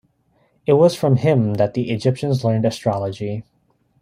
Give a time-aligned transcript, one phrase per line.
[0.65, 3.43] It was from him that the Egyptians learned astrology.